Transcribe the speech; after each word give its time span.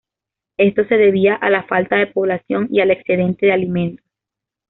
Esto 0.57 0.83
se 0.85 0.95
debía 0.97 1.35
a 1.35 1.51
la 1.51 1.61
falta 1.67 1.95
de 1.97 2.07
población 2.07 2.67
y 2.71 2.79
al 2.81 2.89
excedente 2.89 3.45
de 3.45 3.51
alimentos. 3.51 4.03